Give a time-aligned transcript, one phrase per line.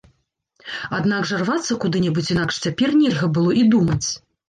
[0.99, 4.05] Аднак жа рвацца куды-небудзь інакш цяпер нельга было і думаць.